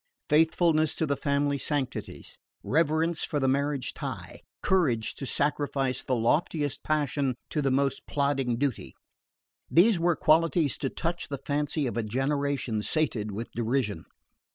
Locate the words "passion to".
6.81-7.61